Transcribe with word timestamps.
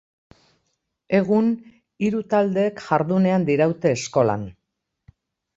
Egun, 1.17 1.51
hiru 2.07 2.21
taldeek 2.33 2.83
jardunean 2.87 3.47
diraute 3.51 3.93
Eskolan. 3.99 4.49